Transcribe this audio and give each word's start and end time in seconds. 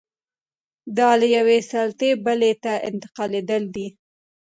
دا 0.97 1.09
له 1.19 1.27
یوې 1.37 1.59
سلطې 1.71 2.11
بلې 2.25 2.51
ته 2.63 2.73
انتقالېدل 2.89 3.63
دي. 3.75 3.87